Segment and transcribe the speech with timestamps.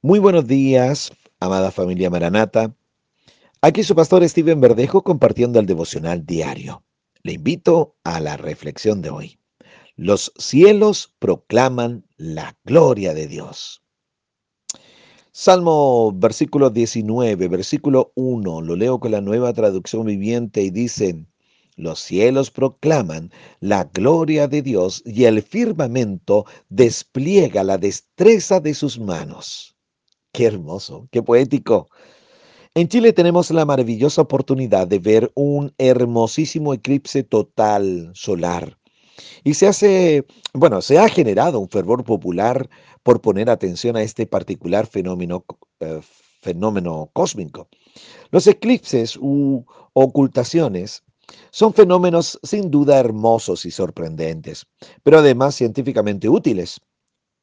[0.00, 1.10] Muy buenos días,
[1.40, 2.72] amada familia Maranata.
[3.62, 6.84] Aquí su pastor Steven Verdejo compartiendo el devocional diario.
[7.24, 9.40] Le invito a la reflexión de hoy.
[9.96, 13.82] Los cielos proclaman la gloria de Dios.
[15.32, 21.26] Salmo versículo 19, versículo 1, lo leo con la nueva traducción viviente y dice,
[21.74, 29.00] los cielos proclaman la gloria de Dios y el firmamento despliega la destreza de sus
[29.00, 29.74] manos.
[30.38, 31.88] Qué hermoso, qué poético.
[32.72, 38.78] En Chile tenemos la maravillosa oportunidad de ver un hermosísimo eclipse total solar.
[39.42, 40.24] Y se hace,
[40.54, 42.70] bueno, se ha generado un fervor popular
[43.02, 45.44] por poner atención a este particular fenómeno,
[45.80, 45.98] eh,
[46.40, 47.66] fenómeno cósmico.
[48.30, 51.02] Los eclipses u ocultaciones
[51.50, 54.66] son fenómenos sin duda hermosos y sorprendentes,
[55.02, 56.80] pero además científicamente útiles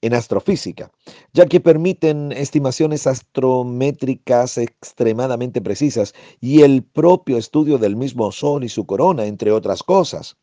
[0.06, 0.92] en astrofísica,
[1.34, 8.70] ya que permiten estimaciones astrométricas extremadamente precisas y el propio estudio del mismo Sol y
[8.70, 10.38] su corona, entre otras cosas.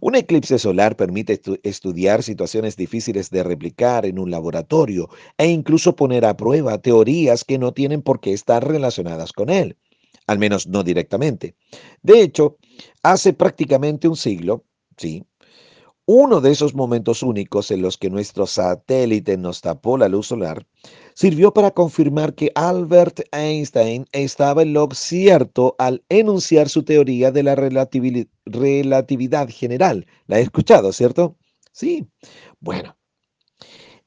[0.00, 6.24] Un eclipse solar permite estudiar situaciones difíciles de replicar en un laboratorio e incluso poner
[6.24, 9.76] a prueba teorías que no tienen por qué estar relacionadas con él,
[10.26, 11.54] al menos no directamente.
[12.02, 12.56] De hecho,
[13.02, 14.64] hace prácticamente un siglo,
[14.96, 15.22] sí,
[16.06, 20.64] uno de esos momentos únicos en los que nuestro satélite nos tapó la luz solar
[21.14, 27.42] sirvió para confirmar que Albert Einstein estaba en lo cierto al enunciar su teoría de
[27.42, 30.06] la relatividad general.
[30.26, 31.36] ¿La he escuchado, cierto?
[31.72, 32.06] Sí.
[32.60, 32.96] Bueno,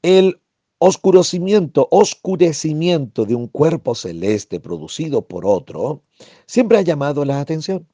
[0.01, 0.39] el
[0.77, 6.03] oscurecimiento, oscurecimiento de un cuerpo celeste producido por otro
[6.45, 7.87] siempre ha llamado la atención.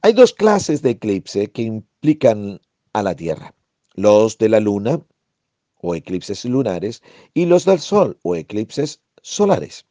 [0.00, 2.60] Hay dos clases de eclipse que implican
[2.92, 3.54] a la Tierra,
[3.94, 5.00] los de la Luna
[5.80, 7.02] o eclipses lunares
[7.34, 9.86] y los del Sol o eclipses solares.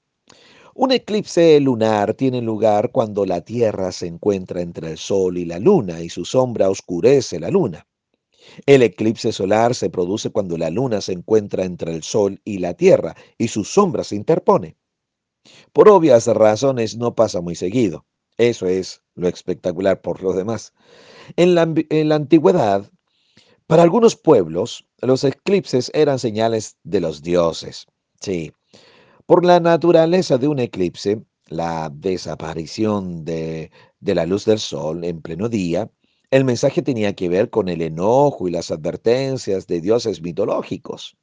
[0.75, 5.57] Un eclipse lunar tiene lugar cuando la Tierra se encuentra entre el Sol y la
[5.57, 7.87] Luna y su sombra oscurece la Luna.
[8.65, 12.75] El eclipse solar se produce cuando la Luna se encuentra entre el Sol y la
[12.75, 14.77] Tierra y su sombra se interpone.
[15.73, 18.05] Por obvias razones no pasa muy seguido.
[18.37, 20.73] Eso es lo espectacular por lo demás.
[21.35, 22.89] En la, antigüedad,
[23.67, 27.85] para algunos pueblos, los eclipses eran señales de los dioses.
[28.21, 28.53] Sí,
[29.25, 33.71] por la naturaleza de un eclipse, la desaparición de,
[34.01, 35.89] la luz del sol en pleno día,
[36.31, 41.15] el mensaje tenía que ver con el enojo y las advertencias de dioses mitológicos.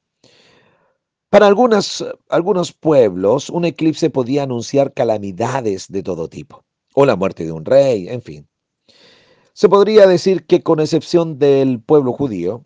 [1.30, 7.52] Para algunos pueblos, un eclipse podía anunciar calamidades de todo tipo, o la muerte de
[7.52, 8.48] un rey, en fin.
[9.54, 12.64] Se podría decir que con excepción del pueblo judío,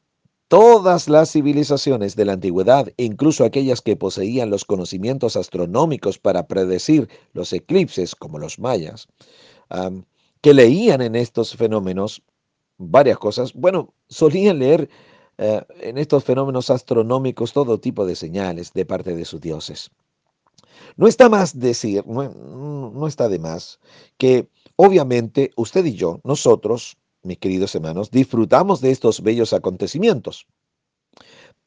[0.49, 7.11] todas las civilizaciones de la antigüedad, incluso aquellas que poseían los conocimientos astronómicos para predecir
[7.35, 9.07] los eclipses, como los mayas,
[10.41, 12.23] que leían en estos fenómenos
[12.79, 14.89] varias cosas, bueno, solían leer
[15.37, 19.91] eh, en estos fenómenos astronómicos todo tipo de señales de parte de sus dioses.
[20.97, 23.79] No está más decir, no está de más,
[24.17, 24.49] que
[24.81, 30.47] Obviamente, usted y yo, nosotros, mis queridos hermanos, disfrutamos de estos bellos acontecimientos,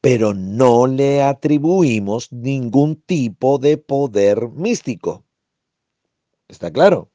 [0.00, 5.26] pero no le atribuimos ningún tipo de poder místico.
[6.48, 7.10] ¿Está claro?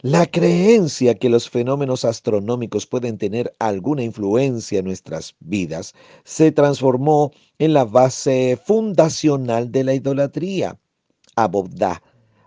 [0.00, 5.94] La creencia que los fenómenos astronómicos pueden tener alguna influencia en nuestras vidas
[6.24, 10.76] se transformó en la base fundacional de la idolatría.
[11.36, 12.02] Abodá,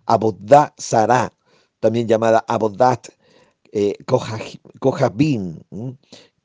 [0.05, 1.34] Abodá Sará,
[1.80, 3.08] también llamada Abodat
[3.72, 3.96] eh,
[4.80, 5.64] Kohabin.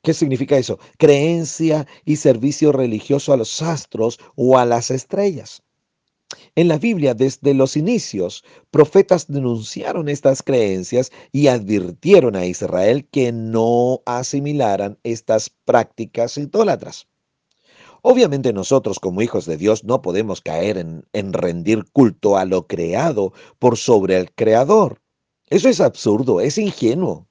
[0.01, 0.79] ¿Qué significa eso?
[0.97, 5.63] Creencia y servicio religioso a los astros o a las estrellas.
[6.55, 13.31] En la Biblia, desde los inicios, profetas denunciaron estas creencias y advirtieron a Israel que
[13.31, 17.07] no asimilaran estas prácticas idólatras.
[18.01, 22.67] Obviamente nosotros como hijos de Dios no podemos caer en, en rendir culto a lo
[22.67, 25.02] creado por sobre el Creador.
[25.53, 27.27] Eso es absurdo, es ingenuo.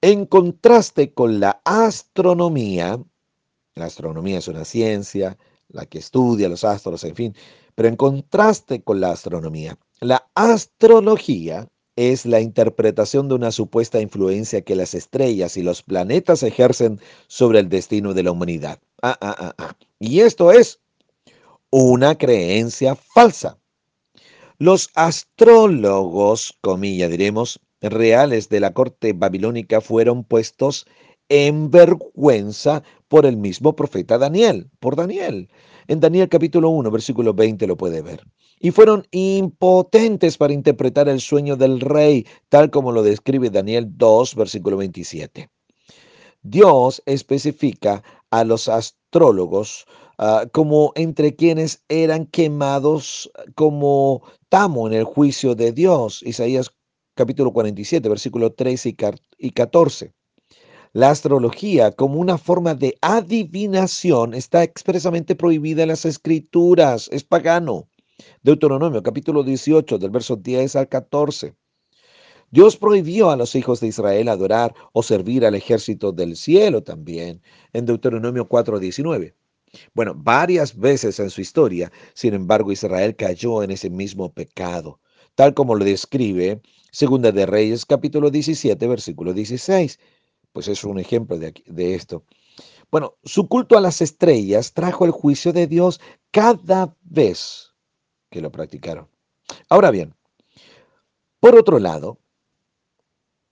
[0.00, 3.02] En contraste con la astronomía,
[3.74, 5.36] la astronomía es una ciencia,
[5.66, 7.34] la que estudia los astros, en fin,
[7.74, 14.62] pero en contraste con la astronomía, la astrología es la interpretación de una supuesta influencia
[14.62, 18.78] que las estrellas y los planetas ejercen sobre el destino de la humanidad.
[19.02, 19.76] Ah, ah, ah, ah.
[19.98, 20.78] Y esto es
[21.70, 23.58] una creencia falsa.
[24.62, 30.86] Los astrólogos, comilla diremos, reales de la corte babilónica fueron puestos
[31.28, 35.50] en vergüenza por el mismo profeta Daniel, por Daniel.
[35.88, 38.24] En Daniel capítulo 1, versículo 20 lo puede ver.
[38.60, 44.36] Y fueron impotentes para interpretar el sueño del rey, tal como lo describe Daniel 2,
[44.36, 45.50] versículo 27.
[46.44, 49.86] Dios especifica a los astrólogos
[50.22, 56.22] uh, como entre quienes eran quemados como tamo en el juicio de Dios.
[56.22, 56.70] Isaías
[57.14, 58.96] capítulo 47, versículo 13
[59.38, 60.14] y 14.
[60.94, 67.88] La astrología como una forma de adivinación está expresamente prohibida en las escrituras, es pagano.
[68.42, 71.54] Deuteronomio capítulo 18 del verso 10 al 14.
[72.50, 77.40] Dios prohibió a los hijos de Israel adorar o servir al ejército del cielo también
[77.72, 79.34] en Deuteronomio 4:19.
[79.94, 85.00] Bueno, varias veces en su historia, sin embargo, Israel cayó en ese mismo pecado,
[85.34, 86.60] tal como lo describe
[86.90, 89.98] Segunda de Reyes capítulo 17, versículo 16
[90.52, 92.24] pues es un ejemplo de, de esto.
[92.90, 97.72] Bueno, su culto a las estrellas trajo el juicio de Dios cada vez
[98.30, 99.08] que lo practicaron.
[99.68, 100.14] Ahora bien,
[101.40, 102.18] por otro lado,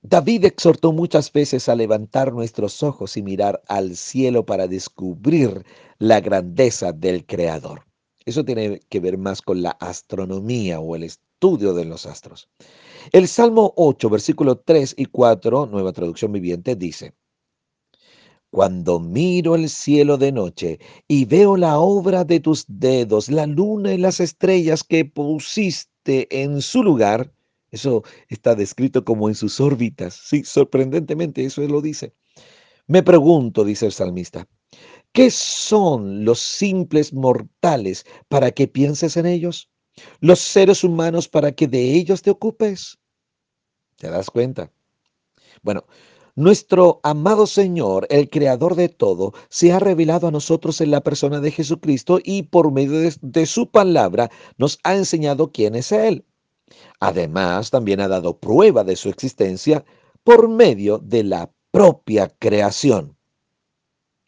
[0.03, 5.67] David exhortó muchas veces a levantar nuestros ojos y mirar al cielo para descubrir
[5.99, 7.85] la grandeza del Creador.
[8.25, 12.49] Eso tiene que ver más con la astronomía o el estudio de los astros.
[13.13, 17.15] El Salmo 8, versículo 3 y 4, nueva traducción viviente, dice,
[18.51, 23.93] Cuando miro el cielo de noche y veo la obra de tus dedos, la luna
[23.93, 27.35] y las estrellas que pusiste en su lugar,
[27.71, 30.15] eso está descrito como en sus órbitas.
[30.15, 32.15] Sí, sorprendentemente eso lo dice.
[32.87, 34.49] Me pregunto, dice el salmista,
[35.13, 39.71] ¿qué son los simples mortales para que pienses en ellos?
[40.21, 42.99] los seres humanos para que de ellos te ocupes.
[43.97, 44.73] ¿Te das cuenta?
[45.63, 45.85] Bueno,
[46.37, 51.41] nuestro amado Señor, el Creador de todo, se ha revelado a nosotros en la persona
[51.41, 56.25] de Jesucristo y por medio de, de, su palabra nos ha enseñado quién es Él.
[57.01, 59.85] Además, también ha dado prueba de su existencia
[60.25, 63.17] por medio de la propia creación,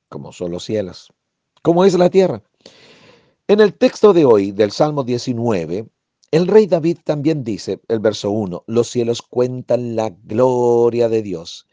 [0.09, 1.13] como son los cielos,
[1.63, 2.43] como es la tierra.
[3.49, 5.89] En el texto de hoy del Salmo 19,
[6.31, 11.67] el rey David también dice, el verso 1, los cielos cuentan la gloria de Dios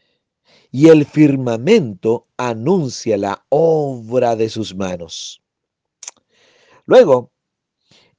[0.70, 5.42] y el firmamento anuncia la obra de sus manos.
[6.86, 7.30] Luego,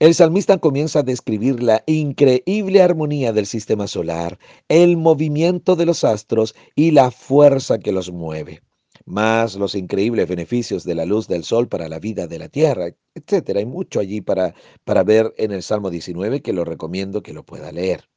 [0.02, 6.04] el salmista comienza a describir la increíble armonía del sistema solar, el movimiento de los
[6.04, 8.64] astros y la fuerza que los mueve
[9.06, 12.88] más los increíbles beneficios de la luz del sol para la vida de la tierra,
[13.14, 13.60] etcétera.
[13.60, 14.56] Hay mucho allí para,
[14.86, 18.10] para ver en el Salmo 19 que lo recomiendo que lo pueda leer.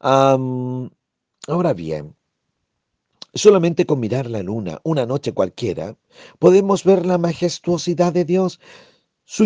[0.00, 2.16] ahora bien,
[3.34, 5.96] solamente con mirar la luna una noche cualquiera,
[6.40, 8.60] podemos ver la majestuosidad de Dios,
[9.24, 9.44] su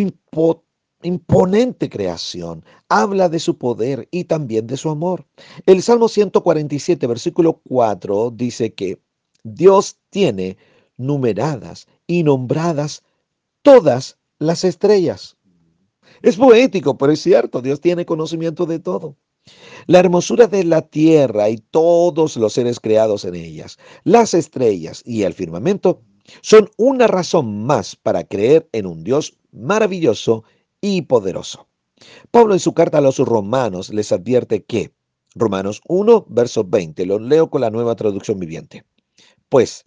[1.05, 5.27] imponente creación, habla de su poder y también de su amor.
[5.67, 8.99] El Salmo 147, versículo 4 dice que
[9.45, 10.57] Dios tiene
[10.97, 13.03] numeradas y nombradas
[13.63, 15.37] todas las estrellas.
[16.23, 19.17] Es poético, pero es cierto, Dios tiene conocimiento de todo.
[19.87, 25.23] La hermosura de la tierra y todos los seres creados en ellas, las estrellas y
[25.23, 26.01] el firmamento,
[26.41, 30.45] son una razón más para creer en un Dios maravilloso
[30.85, 31.67] y poderoso.
[32.31, 34.93] Pablo en su carta a los romanos les advierte que,
[35.35, 38.85] Romanos 1, verso 20, lo leo con la nueva traducción viviente.
[39.49, 39.87] Pues,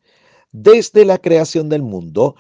[0.52, 2.36] desde la creación del mundo,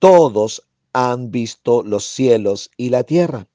[0.00, 3.46] todos han visto los cielos y la tierra.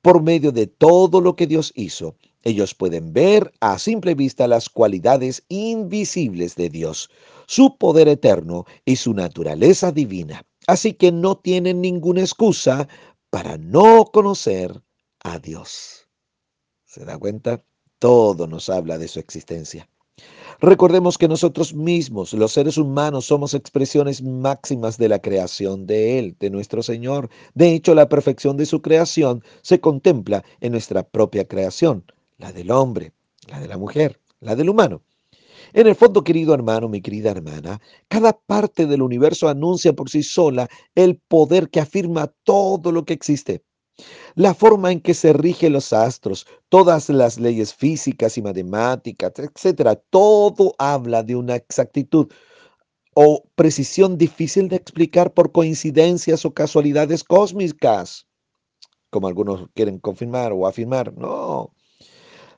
[0.00, 4.68] Por medio de todo lo que Dios hizo, ellos pueden ver a simple vista las
[4.68, 7.10] cualidades invisibles de Dios,
[7.48, 10.44] su poder eterno y su naturaleza divina.
[10.68, 12.88] Así que no tienen ninguna excusa
[13.34, 14.80] para no conocer
[15.24, 16.08] a Dios.
[16.84, 17.64] ¿Se da cuenta?
[17.98, 19.88] Todo nos habla de su existencia.
[20.60, 26.36] Recordemos que nosotros mismos, los seres humanos, somos expresiones máximas de la creación de Él,
[26.38, 27.28] de nuestro Señor.
[27.54, 32.04] De hecho, la perfección de su creación se contempla en nuestra propia creación,
[32.38, 33.14] la del hombre,
[33.48, 35.02] la de la mujer, la del humano.
[35.74, 40.22] En el fondo, querido hermano, mi querida hermana, cada parte del universo anuncia por sí
[40.22, 43.64] sola el poder que afirma todo lo que existe.
[44.36, 49.96] La forma en que se rigen los astros, todas las leyes físicas y matemáticas, etcétera,
[49.96, 52.28] todo habla de una exactitud
[53.14, 58.26] o precisión difícil de explicar por coincidencias o casualidades cósmicas,
[59.10, 61.12] como algunos quieren confirmar o afirmar.
[61.16, 61.72] No.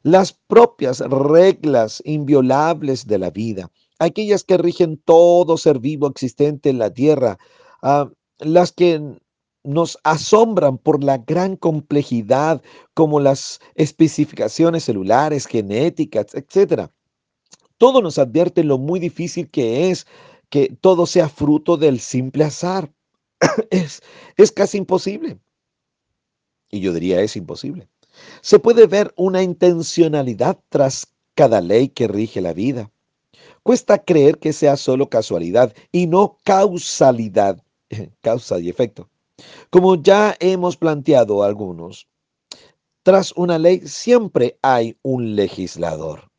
[0.06, 6.78] Las propias reglas inviolables de la vida, aquellas que rigen todo ser vivo existente en
[6.78, 7.38] la tierra,
[7.82, 8.08] ah,
[8.38, 9.18] las que
[9.64, 12.62] nos asombran por la gran complejidad,
[12.94, 16.88] como las especificaciones celulares, genéticas, etc.
[17.76, 20.06] Todo nos advierte lo muy difícil que es
[20.50, 22.92] que todo sea fruto del simple azar.
[23.70, 24.02] es,
[24.36, 25.40] es casi imposible.
[26.70, 27.88] Y yo diría es imposible.
[28.40, 32.90] Se puede ver una intencionalidad tras cada ley que rige la vida.
[33.62, 37.62] Cuesta creer que sea solo casualidad y no causalidad,
[38.22, 39.08] causa y efecto.
[39.70, 42.08] Como ya hemos planteado algunos,
[43.02, 46.30] tras una ley siempre hay un legislador.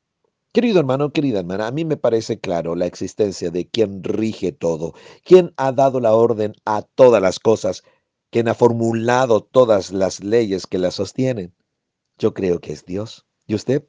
[0.53, 4.93] Querido hermano, querida hermana, a mí me parece claro la existencia de quien rige todo,
[5.23, 7.83] quien ha dado la orden a todas las cosas,
[8.31, 11.53] quien ha formulado todas las leyes que las sostienen.
[12.17, 13.25] Yo creo que es Dios.
[13.45, 13.87] ¿Y usted?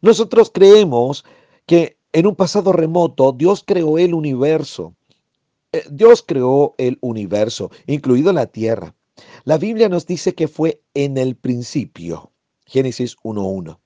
[0.00, 1.24] Nosotros creemos
[1.66, 4.94] que en un pasado remoto Dios creó el universo.
[5.72, 8.94] Eh, Dios creó el universo, incluido la tierra.
[9.44, 12.32] La Biblia nos dice que fue en el principio.
[12.66, 13.78] Génesis 1.1.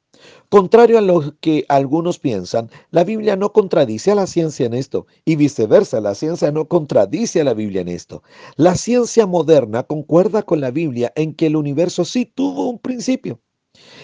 [0.49, 5.07] Contrario a lo que algunos piensan, la Biblia no contradice a la ciencia en esto
[5.25, 8.23] y viceversa, la ciencia no contradice a la Biblia en esto.
[8.57, 13.41] La ciencia moderna concuerda con la Biblia en que el universo sí tuvo un principio.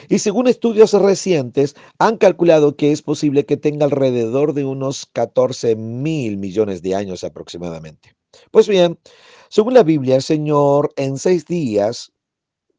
[0.09, 5.77] Y según estudios recientes, han calculado que es posible que tenga alrededor de unos 14
[5.77, 8.15] mil millones de años aproximadamente.
[8.50, 8.99] Pues bien,
[9.49, 12.12] según la Biblia, el Señor en seis días,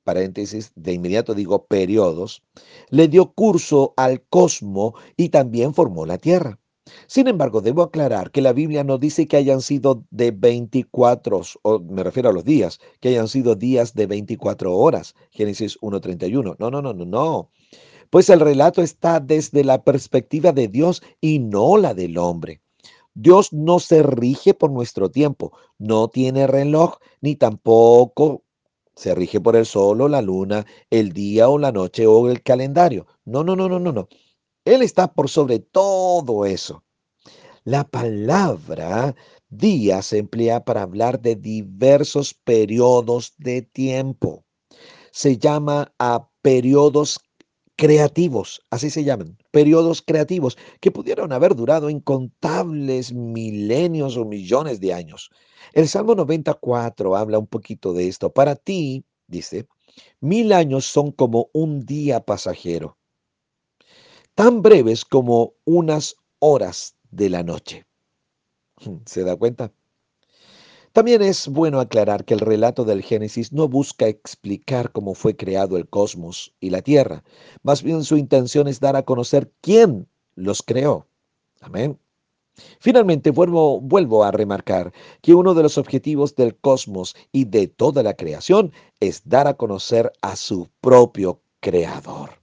[0.04, 2.44] paréntesis, de inmediato digo periodos,
[2.90, 6.60] le dio curso al cosmos y también formó la tierra.
[7.08, 11.80] Sin embargo, debo aclarar que la Biblia no dice que hayan sido de 24, o
[11.80, 15.16] me refiero a los días, que hayan sido días de 24 horas.
[15.30, 16.56] Génesis 1.31.
[16.58, 17.52] No, no, no, no, no.
[18.10, 22.62] Pues el relato está desde la perspectiva de Dios y no la del hombre.
[23.14, 28.44] Dios no se rige por nuestro tiempo, no tiene reloj, ni tampoco
[28.96, 32.42] se rige por el sol o la luna, el día o la noche o el
[32.42, 33.08] calendario.
[33.26, 34.08] No, no, no, no, no, no.
[34.66, 36.84] Él está por sobre todo eso.
[37.64, 39.16] La palabra
[39.50, 44.46] día se emplea para hablar de diversos periodos de tiempo.
[45.12, 47.20] Se llama a periodos
[47.76, 54.94] creativos, así se llaman, periodos creativos, que pudieron haber durado incontables milenios o millones de
[54.94, 55.32] años.
[55.74, 58.32] El Salmo 94 habla un poquito de esto.
[58.32, 59.68] Para ti, dice,
[60.20, 63.00] mil años son como un día pasajero
[64.42, 67.86] tan breves como unas horas de la noche.
[69.06, 69.72] ¿Se da cuenta?
[70.94, 75.78] También es bueno aclarar que el relato del Génesis no busca explicar cómo fue creado
[75.78, 77.24] el cosmos y la tierra,
[77.62, 81.06] más bien su intención es dar a conocer quién los creó.
[81.60, 82.00] Amén.
[82.80, 88.02] Finalmente, vuelvo, vuelvo a remarcar que uno de los objetivos del cosmos y de toda
[88.02, 92.41] la creación es dar a conocer a su propio creador.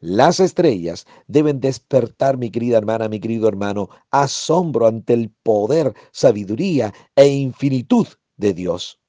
[0.00, 6.94] Las estrellas deben despertar, mi querida hermana, mi querido hermano, asombro ante el poder, sabiduría
[7.16, 9.00] e infinitud de Dios.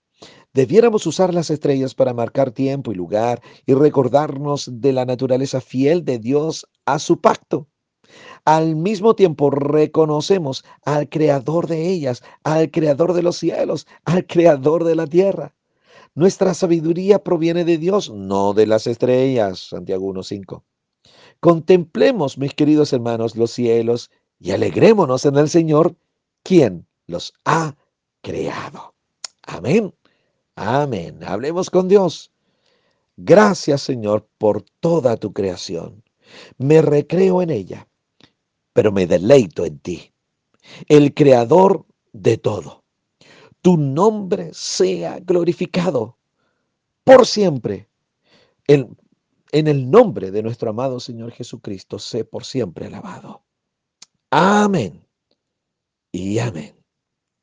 [0.51, 6.03] Debiéramos usar las estrellas para marcar tiempo y lugar y recordarnos de la naturaleza fiel
[6.03, 7.67] de Dios a su pacto.
[8.43, 14.83] Al mismo tiempo reconocemos al creador de ellas, al creador de los cielos, al creador
[14.85, 15.55] de la tierra.
[16.15, 19.69] Nuestra sabiduría proviene de Dios, no de las estrellas.
[19.69, 20.63] Santiago 1.5.
[21.39, 25.95] Contemplemos, mis queridos hermanos, los cielos y alegrémonos en el Señor,
[26.43, 27.75] quien los ha
[28.21, 28.93] creado.
[29.43, 29.93] Amén.
[30.55, 31.23] Amén.
[31.23, 32.31] Hablemos con Dios.
[33.15, 36.03] Gracias, Señor, por toda tu creación.
[36.57, 37.87] Me recreo en ella,
[38.73, 40.13] pero me deleito en ti,
[40.87, 42.83] el creador de todo.
[43.61, 46.17] Tu nombre sea glorificado
[47.03, 47.89] por siempre.
[48.67, 48.87] El,
[49.51, 53.43] en el nombre de nuestro amado Señor Jesucristo, sé por siempre alabado.
[54.31, 55.05] Amén
[56.11, 56.78] y amén.